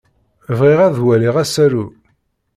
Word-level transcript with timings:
Bɣiɣ 0.57 0.79
ad 0.83 0.97
waliɣ 1.05 1.35
asaru. 1.43 1.85